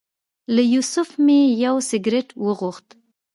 له 0.53 0.61
یوسف 0.73 1.09
مې 1.25 1.39
یو 1.65 1.75
سګرټ 1.89 2.27
وغوښت. 2.45 2.87